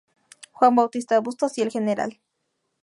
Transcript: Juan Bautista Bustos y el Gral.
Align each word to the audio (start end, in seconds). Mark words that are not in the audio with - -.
Juan 0.53 0.73
Bautista 0.75 1.19
Bustos 1.19 1.59
y 1.59 1.61
el 1.61 1.69
Gral. 1.69 2.19